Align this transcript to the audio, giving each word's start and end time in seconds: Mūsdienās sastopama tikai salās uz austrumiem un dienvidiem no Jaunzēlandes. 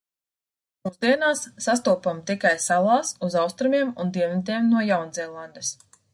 Mūsdienās 0.87 1.43
sastopama 1.65 2.25
tikai 2.31 2.53
salās 2.65 3.13
uz 3.29 3.37
austrumiem 3.43 3.93
un 4.05 4.13
dienvidiem 4.17 4.69
no 4.75 4.85
Jaunzēlandes. 4.91 5.73